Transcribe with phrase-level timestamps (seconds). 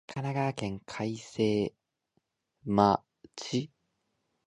[0.07, 1.75] 神奈川県開成
[2.65, 3.71] 町